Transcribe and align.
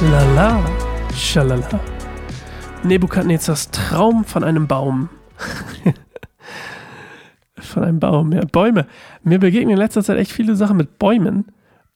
Lala, 0.00 0.64
schalala. 1.14 1.80
Nebukadnezars 2.84 3.70
Traum 3.70 4.24
von 4.24 4.44
einem 4.44 4.68
Baum. 4.68 5.08
von 7.58 7.84
einem 7.84 7.98
Baum, 7.98 8.32
ja, 8.32 8.42
Bäume. 8.50 8.86
Mir 9.22 9.38
begegnen 9.38 9.70
in 9.70 9.76
letzter 9.76 10.04
Zeit 10.04 10.18
echt 10.18 10.30
viele 10.30 10.54
Sachen 10.54 10.76
mit 10.76 10.98
Bäumen 10.98 11.46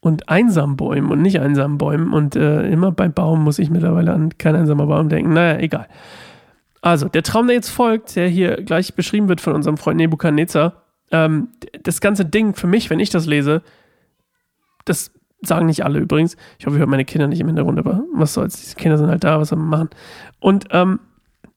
und 0.00 0.28
einsamen 0.28 0.76
Bäumen 0.76 1.10
und 1.10 1.22
nicht 1.22 1.40
einsamen 1.40 1.78
Bäumen. 1.78 2.12
Und 2.12 2.34
äh, 2.34 2.68
immer 2.68 2.90
beim 2.90 3.12
Baum 3.12 3.44
muss 3.44 3.60
ich 3.60 3.70
mittlerweile 3.70 4.12
an 4.12 4.36
kein 4.36 4.56
einsamer 4.56 4.86
Baum 4.86 5.08
denken. 5.08 5.32
Naja, 5.32 5.58
egal. 5.60 5.86
Also, 6.80 7.08
der 7.08 7.22
Traum, 7.22 7.46
der 7.46 7.54
jetzt 7.54 7.70
folgt, 7.70 8.16
der 8.16 8.26
hier 8.28 8.62
gleich 8.62 8.94
beschrieben 8.94 9.28
wird 9.28 9.40
von 9.40 9.54
unserem 9.54 9.76
Freund 9.76 9.98
Nebukadnezar, 9.98 10.81
ähm, 11.12 11.48
das 11.82 12.00
ganze 12.00 12.24
Ding 12.24 12.54
für 12.54 12.66
mich, 12.66 12.90
wenn 12.90 13.00
ich 13.00 13.10
das 13.10 13.26
lese, 13.26 13.62
das 14.84 15.12
Sagen 15.44 15.66
nicht 15.66 15.84
alle 15.84 15.98
übrigens. 15.98 16.36
Ich 16.58 16.66
hoffe, 16.66 16.76
ich 16.76 16.80
höre 16.80 16.86
meine 16.86 17.04
Kinder 17.04 17.26
nicht 17.26 17.40
im 17.40 17.48
Hintergrund, 17.48 17.76
aber 17.76 18.04
was 18.14 18.32
soll's. 18.32 18.60
Diese 18.60 18.76
Kinder 18.76 18.96
sind 18.96 19.08
halt 19.08 19.24
da, 19.24 19.40
was 19.40 19.48
soll 19.48 19.58
man 19.58 19.68
machen? 19.68 19.90
Und 20.38 20.66
ähm, 20.70 21.00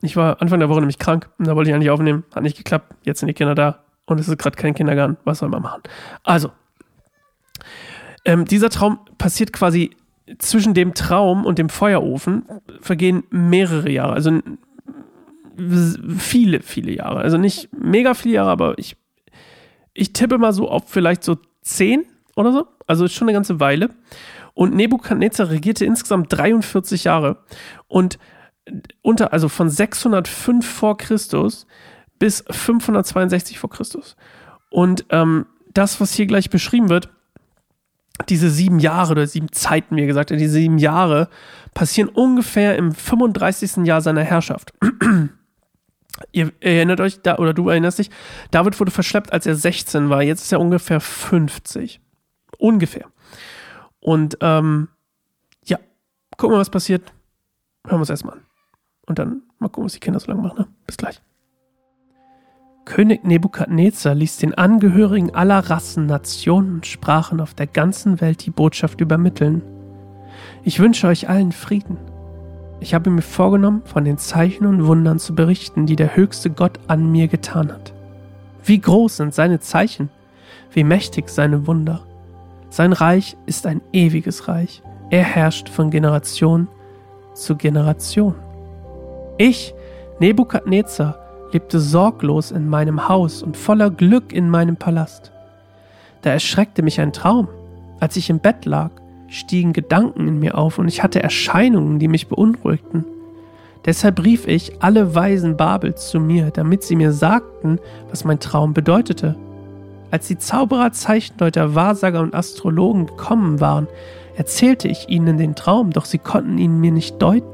ich 0.02 0.18
war 0.18 0.42
Anfang 0.42 0.60
der 0.60 0.70
Woche 0.70 0.80
nämlich 0.80 0.98
krank 0.98 1.30
und 1.38 1.46
da 1.46 1.56
wollte 1.56 1.70
ich 1.70 1.76
eigentlich 1.76 1.92
aufnehmen. 1.92 2.24
Hat 2.34 2.42
nicht 2.42 2.58
geklappt. 2.58 2.96
Jetzt 3.04 3.20
sind 3.20 3.28
die 3.28 3.36
Kinder 3.36 3.54
da 3.54 3.84
und 4.08 4.20
es 4.20 4.28
ist 4.28 4.40
gerade 4.40 4.58
kein 4.58 4.74
Kindergarten. 4.74 5.18
Was 5.24 5.38
soll 5.38 5.50
man 5.50 5.62
machen? 5.62 5.84
Also, 6.24 6.52
ähm, 8.26 8.46
dieser 8.46 8.72
Traum 8.72 9.00
passiert 9.20 9.54
quasi 9.54 9.92
zwischen 10.40 10.74
dem 10.74 10.96
Traum 10.96 11.46
und 11.46 11.60
dem 11.60 11.70
Feuerofen 11.70 12.46
vergehen 12.82 13.24
mehrere 13.30 13.92
Jahre. 13.92 14.14
Also 14.14 14.40
viele, 16.18 16.62
viele 16.62 16.92
Jahre. 16.92 17.20
Also 17.20 17.38
nicht 17.38 17.70
mega 17.72 18.16
viele 18.16 18.36
Jahre, 18.36 18.50
aber 18.50 18.80
ich, 18.80 18.98
ich 19.96 20.14
tippe 20.14 20.38
mal 20.38 20.54
so 20.54 20.70
auf 20.70 20.84
vielleicht 20.88 21.24
so 21.24 21.38
zehn 21.62 22.06
oder 22.36 22.52
so. 22.52 22.68
Also 22.86 23.08
schon 23.08 23.28
eine 23.28 23.34
ganze 23.34 23.60
Weile. 23.60 23.90
Und 24.54 24.76
Nebukadnezar 24.76 25.50
regierte 25.50 25.86
insgesamt 25.86 26.32
43 26.32 27.06
Jahre. 27.06 27.38
Und 27.88 28.20
unter, 29.02 29.34
also 29.34 29.50
von 29.50 29.70
605 29.70 30.68
vor 30.68 30.98
Christus 30.98 31.66
bis 32.20 32.44
562 32.50 33.58
vor 33.58 33.70
Christus. 33.70 34.16
Und 34.70 35.06
ähm, 35.10 35.46
das, 35.74 36.00
was 36.00 36.14
hier 36.14 36.26
gleich 36.26 36.50
beschrieben 36.50 36.90
wird, 36.90 37.10
diese 38.30 38.50
sieben 38.50 38.80
Jahre 38.80 39.12
oder 39.12 39.28
sieben 39.28 39.52
Zeiten, 39.52 39.98
wie 39.98 40.06
gesagt 40.06 40.30
diese 40.30 40.50
sieben 40.50 40.78
Jahre 40.78 41.28
passieren 41.74 42.10
ungefähr 42.10 42.78
im 42.78 42.94
35. 42.94 43.86
Jahr 43.86 44.02
seiner 44.02 44.24
Herrschaft. 44.24 44.74
Ihr 46.32 46.52
erinnert 46.62 47.02
euch, 47.02 47.22
da, 47.22 47.38
oder 47.38 47.54
du 47.54 47.70
erinnerst 47.70 48.00
dich, 48.00 48.10
David 48.52 48.80
wurde 48.80 48.92
verschleppt, 48.92 49.34
als 49.34 49.46
er 49.46 49.56
16 49.56 50.10
war. 50.10 50.22
Jetzt 50.22 50.44
ist 50.44 50.52
er 50.52 50.60
ungefähr 50.60 51.00
50. 51.00 52.00
Ungefähr. 52.58 53.08
Und 54.00 54.38
ähm, 54.42 54.90
ja, 55.66 55.78
gucken 56.38 56.56
wir, 56.56 56.60
was 56.60 56.70
passiert. 56.70 57.12
Hören 57.86 57.98
wir 57.98 58.02
uns 58.02 58.10
erstmal 58.10 58.36
an. 58.36 58.46
Und 59.08 59.20
dann 59.20 59.42
mal 59.60 59.68
gucken, 59.68 59.86
was 59.86 59.94
die 59.94 60.00
Kinder 60.00 60.20
so 60.20 60.28
lange 60.28 60.42
machen. 60.42 60.60
Ne? 60.60 60.68
Bis 60.88 60.98
gleich. 60.98 61.22
König 62.86 63.24
Nebukadnezar 63.24 64.14
ließ 64.14 64.38
den 64.38 64.54
Angehörigen 64.54 65.34
aller 65.34 65.60
Rassen, 65.60 66.06
Nationen 66.06 66.76
und 66.76 66.86
Sprachen 66.86 67.42
auf 67.42 67.56
der 67.56 67.68
ganzen 67.68 68.22
Welt 68.22 68.46
die 68.46 68.52
Botschaft 68.52 69.02
übermitteln. 69.02 69.64
Ich 70.64 70.80
wünsche 70.80 71.08
euch 71.08 71.28
allen 71.28 71.52
Frieden. 71.52 71.98
Ich 72.80 72.94
habe 72.94 73.10
mir 73.10 73.22
vorgenommen, 73.22 73.82
von 73.86 74.06
den 74.06 74.18
Zeichen 74.18 74.66
und 74.66 74.86
Wundern 74.86 75.20
zu 75.20 75.34
berichten, 75.34 75.86
die 75.86 75.96
der 75.96 76.16
höchste 76.16 76.50
Gott 76.50 76.80
an 76.88 77.12
mir 77.12 77.28
getan 77.28 77.72
hat. 77.72 77.94
Wie 78.64 78.80
groß 78.80 79.18
sind 79.18 79.34
seine 79.34 79.60
Zeichen, 79.60 80.10
wie 80.72 80.84
mächtig 80.84 81.30
seine 81.30 81.68
Wunder. 81.68 82.02
Sein 82.70 82.94
Reich 82.94 83.38
ist 83.46 83.66
ein 83.66 83.82
ewiges 83.94 84.48
Reich. 84.48 84.84
Er 85.10 85.24
herrscht 85.24 85.70
von 85.70 85.90
Generation 85.90 86.68
zu 87.34 87.56
Generation. 87.56 88.36
Ich, 89.38 89.74
Nebukadnezar, 90.20 91.20
lebte 91.52 91.80
sorglos 91.80 92.52
in 92.52 92.68
meinem 92.68 93.08
Haus 93.08 93.44
und 93.44 93.56
voller 93.56 93.90
Glück 93.90 94.34
in 94.34 94.50
meinem 94.50 94.76
Palast. 94.76 95.32
Da 96.22 96.32
erschreckte 96.32 96.82
mich 96.82 97.00
ein 97.00 97.14
Traum. 97.14 97.48
Als 98.00 98.18
ich 98.18 98.30
im 98.30 98.40
Bett 98.40 98.66
lag, 98.66 98.92
stiegen 99.28 99.74
Gedanken 99.74 100.28
in 100.28 100.40
mir 100.40 100.58
auf 100.58 100.78
und 100.78 100.88
ich 100.88 101.04
hatte 101.04 101.22
Erscheinungen, 101.22 102.00
die 102.00 102.08
mich 102.08 102.28
beunruhigten. 102.28 103.06
Deshalb 103.86 104.24
rief 104.24 104.48
ich 104.48 104.82
alle 104.82 105.14
Weisen 105.14 105.58
Babels 105.58 106.10
zu 106.10 106.20
mir, 106.20 106.50
damit 106.52 106.84
sie 106.84 106.96
mir 106.96 107.12
sagten, 107.12 107.80
was 108.10 108.26
mein 108.26 108.40
Traum 108.40 108.74
bedeutete. 108.74 109.36
Als 110.10 110.28
die 110.28 110.38
Zauberer, 110.38 110.92
Zeichendeuter, 110.92 111.76
Wahrsager 111.76 112.22
und 112.22 112.34
Astrologen 112.34 113.06
gekommen 113.06 113.60
waren, 113.60 113.88
erzählte 114.36 114.88
ich 114.88 115.10
ihnen 115.10 115.38
den 115.38 115.56
Traum, 115.56 115.92
doch 115.92 116.06
sie 116.06 116.18
konnten 116.18 116.58
ihn 116.58 116.80
mir 116.80 116.92
nicht 116.92 117.22
deuten. 117.22 117.48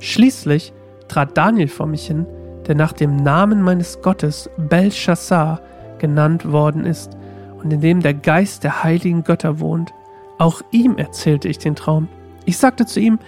Schließlich 0.00 0.72
trat 1.08 1.36
Daniel 1.36 1.68
vor 1.68 1.86
mich 1.86 2.06
hin, 2.06 2.26
der 2.66 2.74
nach 2.74 2.92
dem 2.92 3.16
Namen 3.16 3.62
meines 3.62 4.00
Gottes 4.02 4.50
Belshazzar 4.56 5.60
genannt 5.98 6.50
worden 6.50 6.84
ist 6.84 7.16
und 7.62 7.72
in 7.72 7.80
dem 7.80 8.00
der 8.00 8.14
Geist 8.14 8.64
der 8.64 8.82
heiligen 8.82 9.24
Götter 9.24 9.60
wohnt. 9.60 9.92
Auch 10.40 10.62
ihm 10.72 10.96
erzählte 10.96 11.46
ich 11.46 11.58
den 11.58 11.76
Traum. 11.76 12.08
Ich 12.46 12.58
sagte 12.58 12.84
zu 12.84 12.98
ihm, 12.98 13.20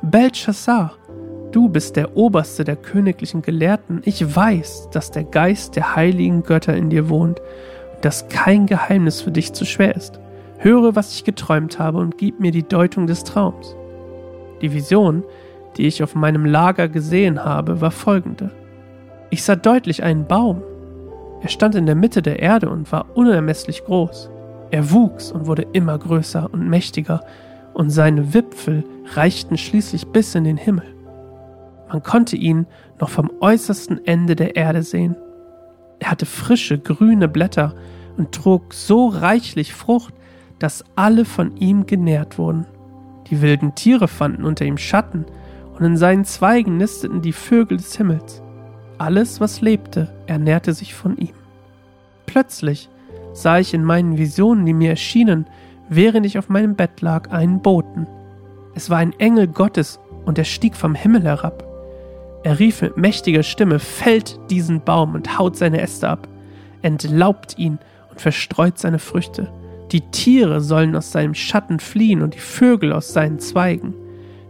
Belshazzar, 0.00 0.94
du 1.52 1.68
bist 1.68 1.96
der 1.96 2.16
oberste 2.16 2.64
der 2.64 2.76
königlichen 2.76 3.42
Gelehrten. 3.42 4.00
Ich 4.06 4.34
weiß, 4.34 4.88
dass 4.90 5.10
der 5.10 5.24
Geist 5.24 5.76
der 5.76 5.94
heiligen 5.94 6.42
Götter 6.42 6.74
in 6.74 6.88
dir 6.88 7.10
wohnt 7.10 7.42
dass 8.00 8.28
kein 8.28 8.66
Geheimnis 8.66 9.20
für 9.20 9.30
dich 9.30 9.52
zu 9.52 9.64
schwer 9.64 9.94
ist. 9.94 10.20
Höre, 10.58 10.94
was 10.96 11.14
ich 11.14 11.24
geträumt 11.24 11.78
habe 11.78 11.98
und 11.98 12.18
gib 12.18 12.40
mir 12.40 12.50
die 12.50 12.66
Deutung 12.66 13.06
des 13.06 13.24
Traums. 13.24 13.76
Die 14.60 14.72
Vision, 14.72 15.24
die 15.76 15.86
ich 15.86 16.02
auf 16.02 16.14
meinem 16.14 16.44
Lager 16.44 16.88
gesehen 16.88 17.44
habe, 17.44 17.80
war 17.80 17.90
folgende. 17.90 18.50
Ich 19.30 19.42
sah 19.42 19.56
deutlich 19.56 20.02
einen 20.02 20.26
Baum. 20.26 20.62
Er 21.42 21.48
stand 21.48 21.74
in 21.74 21.86
der 21.86 21.94
Mitte 21.94 22.20
der 22.20 22.40
Erde 22.40 22.68
und 22.68 22.90
war 22.92 23.06
unermesslich 23.14 23.84
groß. 23.84 24.30
Er 24.70 24.90
wuchs 24.90 25.32
und 25.32 25.46
wurde 25.46 25.66
immer 25.72 25.98
größer 25.98 26.48
und 26.52 26.68
mächtiger, 26.68 27.24
und 27.72 27.90
seine 27.90 28.34
Wipfel 28.34 28.84
reichten 29.14 29.56
schließlich 29.56 30.08
bis 30.08 30.34
in 30.34 30.44
den 30.44 30.56
Himmel. 30.56 30.94
Man 31.88 32.02
konnte 32.02 32.36
ihn 32.36 32.66
noch 33.00 33.08
vom 33.08 33.30
äußersten 33.40 34.04
Ende 34.06 34.36
der 34.36 34.56
Erde 34.56 34.82
sehen. 34.82 35.16
Er 35.98 36.10
hatte 36.10 36.26
frische, 36.26 36.78
grüne 36.78 37.28
Blätter 37.28 37.74
und 38.16 38.32
trug 38.32 38.74
so 38.74 39.08
reichlich 39.08 39.72
Frucht, 39.72 40.14
dass 40.58 40.84
alle 40.94 41.24
von 41.24 41.56
ihm 41.56 41.86
genährt 41.86 42.38
wurden. 42.38 42.66
Die 43.28 43.40
wilden 43.40 43.74
Tiere 43.74 44.08
fanden 44.08 44.44
unter 44.44 44.64
ihm 44.64 44.78
Schatten, 44.78 45.24
und 45.78 45.84
in 45.86 45.96
seinen 45.96 46.24
Zweigen 46.26 46.76
nisteten 46.76 47.22
die 47.22 47.32
Vögel 47.32 47.78
des 47.78 47.96
Himmels. 47.96 48.42
Alles, 48.98 49.40
was 49.40 49.62
lebte, 49.62 50.12
ernährte 50.26 50.74
sich 50.74 50.94
von 50.94 51.16
ihm. 51.16 51.34
Plötzlich 52.26 52.90
sah 53.32 53.58
ich 53.58 53.74
in 53.74 53.84
meinen 53.84 54.18
Visionen, 54.18 54.66
die 54.66 54.74
mir 54.74 54.90
erschienen, 54.90 55.46
während 55.88 56.26
ich 56.26 56.38
auf 56.38 56.48
meinem 56.48 56.76
Bett 56.76 57.00
lag, 57.00 57.30
einen 57.30 57.60
Boten. 57.60 58.06
Es 58.74 58.90
war 58.90 58.98
ein 58.98 59.12
Engel 59.18 59.46
Gottes, 59.46 60.00
und 60.24 60.38
er 60.38 60.44
stieg 60.44 60.76
vom 60.76 60.94
Himmel 60.94 61.22
herab. 61.22 61.64
Er 62.42 62.58
rief 62.58 62.82
mit 62.82 62.96
mächtiger 62.96 63.42
Stimme, 63.42 63.78
fällt 63.78 64.38
diesen 64.50 64.82
Baum 64.82 65.14
und 65.14 65.38
haut 65.38 65.56
seine 65.56 65.80
Äste 65.80 66.08
ab, 66.08 66.28
entlaubt 66.82 67.58
ihn 67.58 67.78
und 68.10 68.20
verstreut 68.20 68.78
seine 68.78 68.98
Früchte. 68.98 69.52
Die 69.92 70.00
Tiere 70.10 70.60
sollen 70.60 70.94
aus 70.96 71.12
seinem 71.12 71.34
Schatten 71.34 71.80
fliehen 71.80 72.22
und 72.22 72.34
die 72.34 72.38
Vögel 72.38 72.92
aus 72.92 73.12
seinen 73.12 73.40
Zweigen. 73.40 73.94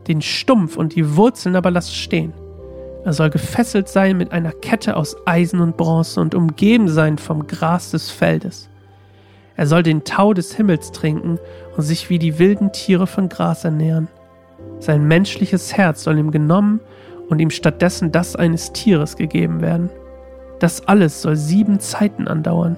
Den 0.06 0.22
Stumpf 0.22 0.76
und 0.76 0.94
die 0.94 1.16
Wurzeln 1.16 1.56
aber 1.56 1.70
lasst 1.70 1.96
stehen. 1.96 2.32
Er 3.04 3.12
soll 3.12 3.30
gefesselt 3.30 3.88
sein 3.88 4.18
mit 4.18 4.32
einer 4.32 4.52
Kette 4.52 4.96
aus 4.96 5.16
Eisen 5.26 5.60
und 5.60 5.76
Bronze 5.76 6.20
und 6.20 6.34
umgeben 6.34 6.88
sein 6.88 7.16
vom 7.16 7.46
Gras 7.46 7.92
des 7.92 8.10
Feldes. 8.10 8.69
Er 9.56 9.66
soll 9.66 9.82
den 9.82 10.04
Tau 10.04 10.32
des 10.32 10.54
Himmels 10.54 10.92
trinken 10.92 11.38
und 11.76 11.82
sich 11.82 12.10
wie 12.10 12.18
die 12.18 12.38
wilden 12.38 12.72
Tiere 12.72 13.06
von 13.06 13.28
Gras 13.28 13.64
ernähren. 13.64 14.08
Sein 14.78 15.06
menschliches 15.06 15.76
Herz 15.76 16.04
soll 16.04 16.18
ihm 16.18 16.30
genommen 16.30 16.80
und 17.28 17.38
ihm 17.38 17.50
stattdessen 17.50 18.12
das 18.12 18.36
eines 18.36 18.72
Tieres 18.72 19.16
gegeben 19.16 19.60
werden. 19.60 19.90
Das 20.58 20.86
alles 20.88 21.22
soll 21.22 21.36
sieben 21.36 21.80
Zeiten 21.80 22.28
andauern. 22.28 22.76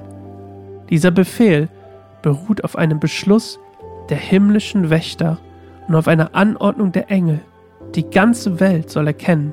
Dieser 0.91 1.11
Befehl 1.11 1.69
beruht 2.23 2.65
auf 2.65 2.77
einem 2.77 3.01
Beschluss 3.01 3.59
der 4.09 4.19
himmlischen 4.19 4.91
Wächter 4.91 5.39
und 5.89 5.95
auf 5.95 6.09
einer 6.09 6.35
Anordnung 6.35 6.93
der 6.93 7.11
Engel. 7.11 7.41
Die 7.95 8.09
ganze 8.09 8.61
Welt 8.61 8.91
soll 8.91 9.07
erkennen, 9.07 9.53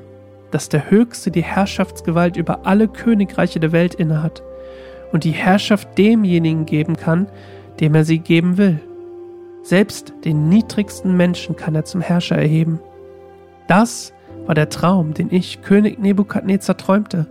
dass 0.50 0.68
der 0.68 0.90
Höchste 0.90 1.30
die 1.30 1.42
Herrschaftsgewalt 1.42 2.36
über 2.36 2.66
alle 2.66 2.88
Königreiche 2.88 3.60
der 3.60 3.72
Welt 3.72 3.94
innehat 3.94 4.42
und 5.12 5.24
die 5.24 5.32
Herrschaft 5.32 5.98
demjenigen 5.98 6.66
geben 6.66 6.96
kann, 6.96 7.26
dem 7.80 7.94
er 7.94 8.04
sie 8.04 8.18
geben 8.18 8.56
will. 8.56 8.80
Selbst 9.62 10.12
den 10.24 10.48
niedrigsten 10.48 11.16
Menschen 11.16 11.56
kann 11.56 11.74
er 11.74 11.84
zum 11.84 12.00
Herrscher 12.00 12.36
erheben. 12.36 12.80
Das 13.68 14.12
war 14.46 14.54
der 14.54 14.68
Traum, 14.68 15.14
den 15.14 15.28
ich, 15.30 15.62
König 15.62 15.98
Nebukadnezar, 15.98 16.76
träumte. 16.76 17.26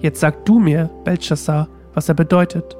Jetzt 0.00 0.20
sag 0.20 0.44
du 0.44 0.58
mir, 0.58 0.88
Belshazzar, 1.04 1.68
was 1.94 2.08
er 2.08 2.14
bedeutet. 2.14 2.76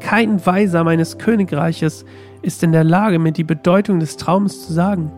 Kein 0.00 0.44
Weiser 0.44 0.84
meines 0.84 1.18
Königreiches 1.18 2.04
ist 2.42 2.62
in 2.62 2.72
der 2.72 2.84
Lage, 2.84 3.18
mir 3.18 3.32
die 3.32 3.44
Bedeutung 3.44 3.98
des 3.98 4.16
Traumes 4.16 4.66
zu 4.66 4.72
sagen. 4.72 5.10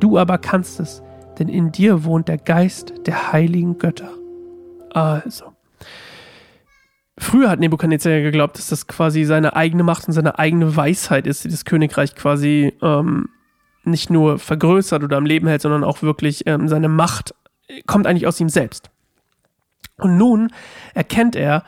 Du 0.00 0.18
aber 0.18 0.38
kannst 0.38 0.80
es, 0.80 1.02
denn 1.38 1.48
in 1.48 1.72
dir 1.72 2.04
wohnt 2.04 2.28
der 2.28 2.38
Geist 2.38 2.92
der 3.06 3.32
heiligen 3.32 3.78
Götter. 3.78 4.10
Also. 4.90 5.46
Früher 7.20 7.50
hat 7.50 7.60
Nebukadnezar 7.60 8.12
ja 8.12 8.22
geglaubt, 8.22 8.56
dass 8.56 8.68
das 8.68 8.86
quasi 8.86 9.24
seine 9.24 9.54
eigene 9.54 9.82
Macht 9.82 10.08
und 10.08 10.14
seine 10.14 10.38
eigene 10.38 10.74
Weisheit 10.74 11.26
ist, 11.26 11.44
die 11.44 11.48
das 11.48 11.66
Königreich 11.66 12.14
quasi 12.14 12.72
ähm, 12.80 13.28
nicht 13.84 14.08
nur 14.08 14.38
vergrößert 14.38 15.04
oder 15.04 15.18
am 15.18 15.26
Leben 15.26 15.46
hält, 15.46 15.60
sondern 15.60 15.84
auch 15.84 16.00
wirklich 16.00 16.46
ähm, 16.46 16.66
seine 16.66 16.88
Macht 16.88 17.34
kommt 17.86 18.06
eigentlich 18.06 18.26
aus 18.26 18.40
ihm 18.40 18.48
selbst. 18.48 18.90
Und 19.98 20.16
nun 20.16 20.50
erkennt 20.94 21.36
er, 21.36 21.64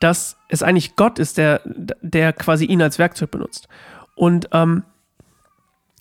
dass 0.00 0.38
es 0.48 0.64
eigentlich 0.64 0.96
Gott 0.96 1.20
ist, 1.20 1.38
der, 1.38 1.60
der 1.64 2.32
quasi 2.32 2.64
ihn 2.64 2.82
als 2.82 2.98
Werkzeug 2.98 3.30
benutzt. 3.30 3.68
Und 4.16 4.48
ähm, 4.52 4.82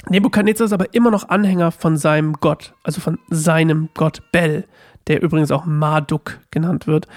Nebukadnezar 0.10 0.66
ist 0.66 0.74
aber 0.74 0.94
immer 0.94 1.12
noch 1.12 1.30
Anhänger 1.30 1.72
von 1.72 1.98
seinem 1.98 2.34
Gott, 2.34 2.74
also 2.84 3.02
von 3.02 3.20
seinem 3.30 3.90
Gott 3.96 4.22
Bel, 4.32 4.66
der 5.08 5.22
übrigens 5.22 5.52
auch 5.52 5.66
Marduk 5.66 6.40
genannt 6.52 6.88
wird. 6.88 7.08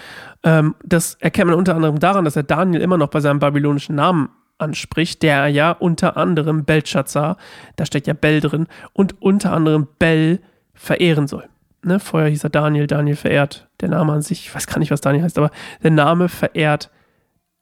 Ähm, 0.42 0.74
das 0.84 1.14
erkennt 1.14 1.50
man 1.50 1.58
unter 1.58 1.74
anderem 1.74 1.98
daran, 1.98 2.24
dass 2.24 2.36
er 2.36 2.42
Daniel 2.42 2.82
immer 2.82 2.98
noch 2.98 3.08
bei 3.08 3.20
seinem 3.20 3.38
babylonischen 3.38 3.94
Namen 3.94 4.30
anspricht, 4.58 5.22
der 5.22 5.48
ja 5.48 5.70
unter 5.72 6.16
anderem 6.16 6.64
Belshazzar, 6.64 7.36
da 7.76 7.86
steckt 7.86 8.06
ja 8.06 8.14
Bel 8.14 8.40
drin, 8.40 8.66
und 8.92 9.20
unter 9.22 9.52
anderem 9.52 9.86
Bel 9.98 10.40
verehren 10.74 11.26
soll. 11.26 11.48
Ne, 11.82 12.00
vorher 12.00 12.28
hieß 12.28 12.44
er 12.44 12.50
Daniel, 12.50 12.86
Daniel 12.88 13.16
verehrt. 13.16 13.68
Der 13.80 13.88
Name 13.88 14.12
an 14.12 14.22
sich, 14.22 14.40
ich 14.46 14.54
weiß 14.54 14.66
gar 14.66 14.80
nicht, 14.80 14.90
was 14.90 15.00
Daniel 15.00 15.22
heißt, 15.22 15.38
aber 15.38 15.50
der 15.82 15.92
Name 15.92 16.28
verehrt 16.28 16.90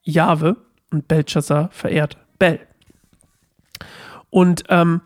Jahwe 0.02 0.56
und 0.90 1.06
Belshazzar 1.06 1.68
verehrt 1.70 2.16
Bel. 2.38 2.60
Und 4.30 4.64
ähm, 4.68 5.02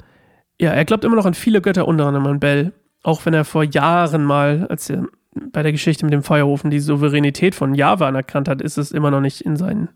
ja, 0.61 0.73
er 0.73 0.85
glaubt 0.85 1.05
immer 1.05 1.17
noch 1.17 1.25
an 1.25 1.35
viele 1.35 1.63
Götter, 1.63 1.89
unter 1.89 2.07
anderem 2.07 2.27
an 2.27 2.41
Bel. 2.41 2.73
Auch 3.03 3.25
wenn 3.25 3.33
er 3.33 3.47
vor 3.47 3.65
Jahren 3.65 4.25
mal, 4.25 4.67
als 4.69 4.91
er 4.91 5.07
bei 5.53 5.63
der 5.63 5.73
Geschichte 5.73 6.05
mit 6.05 6.13
dem 6.13 6.23
Feuerofen 6.23 6.71
die 6.71 6.81
Souveränität 6.81 7.55
von 7.55 7.75
Java 7.75 8.07
anerkannt 8.09 8.47
hat, 8.47 8.61
ist 8.61 8.77
es 8.77 8.93
immer 8.93 9.11
noch 9.11 9.23
nicht 9.23 9.41
in, 9.41 9.57
seinen, 9.57 9.89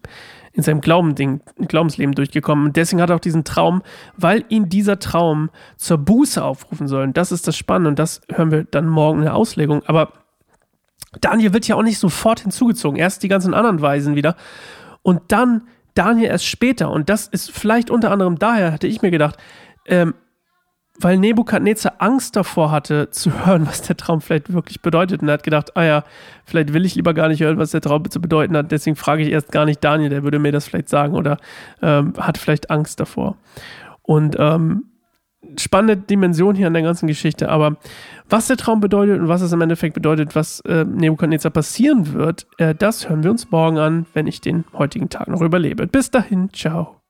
in 0.52 0.62
seinem 0.62 0.80
Glaubending, 0.80 1.42
Glaubensleben 1.68 2.14
durchgekommen. 2.14 2.66
Und 2.66 2.76
deswegen 2.76 3.02
hat 3.02 3.10
er 3.10 3.16
auch 3.16 3.20
diesen 3.20 3.44
Traum, 3.44 3.82
weil 4.16 4.44
ihn 4.48 4.70
dieser 4.70 4.98
Traum 5.00 5.50
zur 5.76 5.98
Buße 5.98 6.42
aufrufen 6.42 6.88
soll. 6.88 7.02
Und 7.02 7.16
das 7.18 7.30
ist 7.30 7.46
das 7.46 7.58
Spannende 7.58 7.90
und 7.90 7.98
das 7.98 8.22
hören 8.32 8.50
wir 8.50 8.64
dann 8.64 8.88
morgen 8.88 9.18
in 9.18 9.24
der 9.24 9.34
Auslegung. 9.34 9.82
Aber 9.84 10.12
Daniel 11.20 11.52
wird 11.52 11.68
ja 11.68 11.76
auch 11.76 11.82
nicht 11.82 11.98
sofort 11.98 12.40
hinzugezogen. 12.40 12.98
Erst 12.98 13.22
die 13.22 13.28
ganzen 13.28 13.52
anderen 13.52 13.82
Weisen 13.82 14.14
wieder. 14.14 14.34
Und 15.02 15.20
dann 15.28 15.64
Daniel 15.92 16.28
erst 16.28 16.46
später. 16.46 16.90
Und 16.90 17.10
das 17.10 17.26
ist 17.26 17.50
vielleicht 17.50 17.90
unter 17.90 18.10
anderem 18.10 18.38
daher, 18.38 18.72
hatte 18.72 18.86
ich 18.86 19.02
mir 19.02 19.10
gedacht, 19.10 19.36
ähm, 19.86 20.14
weil 21.00 21.18
Nebukadnezar 21.18 21.94
Angst 21.98 22.36
davor 22.36 22.70
hatte, 22.70 23.10
zu 23.10 23.46
hören, 23.46 23.66
was 23.66 23.82
der 23.82 23.96
Traum 23.96 24.20
vielleicht 24.20 24.52
wirklich 24.52 24.80
bedeutet. 24.80 25.22
Und 25.22 25.28
er 25.28 25.34
hat 25.34 25.42
gedacht, 25.42 25.76
ah 25.76 25.84
ja, 25.84 26.04
vielleicht 26.44 26.72
will 26.72 26.84
ich 26.84 26.94
lieber 26.94 27.14
gar 27.14 27.28
nicht 27.28 27.40
hören, 27.40 27.58
was 27.58 27.72
der 27.72 27.80
Traum 27.80 28.08
zu 28.08 28.20
bedeuten 28.20 28.56
hat. 28.56 28.70
Deswegen 28.70 28.96
frage 28.96 29.22
ich 29.22 29.30
erst 29.30 29.50
gar 29.50 29.64
nicht 29.64 29.82
Daniel, 29.82 30.10
der 30.10 30.22
würde 30.22 30.38
mir 30.38 30.52
das 30.52 30.66
vielleicht 30.66 30.88
sagen 30.88 31.14
oder 31.14 31.38
ähm, 31.82 32.14
hat 32.18 32.38
vielleicht 32.38 32.70
Angst 32.70 33.00
davor. 33.00 33.36
Und 34.02 34.36
ähm, 34.38 34.84
spannende 35.58 35.96
Dimension 35.96 36.54
hier 36.54 36.68
an 36.68 36.74
der 36.74 36.82
ganzen 36.82 37.06
Geschichte. 37.06 37.48
Aber 37.48 37.76
was 38.28 38.46
der 38.46 38.56
Traum 38.56 38.80
bedeutet 38.80 39.20
und 39.20 39.28
was 39.28 39.42
es 39.42 39.52
im 39.52 39.60
Endeffekt 39.60 39.94
bedeutet, 39.94 40.34
was 40.34 40.60
äh, 40.60 40.84
Nebukadnezar 40.84 41.50
passieren 41.50 42.12
wird, 42.12 42.46
äh, 42.58 42.74
das 42.74 43.08
hören 43.08 43.22
wir 43.22 43.30
uns 43.30 43.50
morgen 43.50 43.78
an, 43.78 44.06
wenn 44.14 44.26
ich 44.26 44.40
den 44.40 44.64
heutigen 44.72 45.08
Tag 45.08 45.28
noch 45.28 45.40
überlebe. 45.40 45.86
Bis 45.86 46.10
dahin, 46.10 46.50
ciao. 46.52 47.03